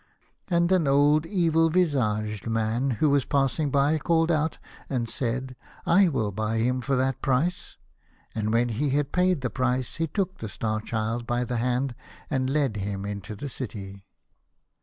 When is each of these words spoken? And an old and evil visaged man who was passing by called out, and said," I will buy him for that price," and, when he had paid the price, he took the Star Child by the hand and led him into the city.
And 0.47 0.71
an 0.71 0.87
old 0.87 1.25
and 1.25 1.31
evil 1.35 1.69
visaged 1.69 2.47
man 2.47 2.89
who 2.97 3.11
was 3.11 3.23
passing 3.23 3.69
by 3.69 3.99
called 3.99 4.31
out, 4.31 4.57
and 4.89 5.07
said," 5.07 5.55
I 5.99 6.07
will 6.07 6.31
buy 6.31 6.57
him 6.57 6.81
for 6.81 6.95
that 6.95 7.21
price," 7.21 7.77
and, 8.33 8.51
when 8.51 8.69
he 8.69 8.89
had 8.89 9.11
paid 9.11 9.41
the 9.41 9.51
price, 9.51 9.97
he 9.97 10.07
took 10.07 10.39
the 10.39 10.49
Star 10.49 10.81
Child 10.81 11.27
by 11.27 11.43
the 11.45 11.57
hand 11.57 11.93
and 12.31 12.49
led 12.49 12.77
him 12.77 13.05
into 13.05 13.35
the 13.35 13.47
city. 13.47 14.03